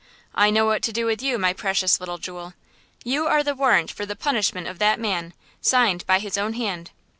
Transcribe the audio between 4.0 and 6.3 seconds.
the punishment of that man, signed by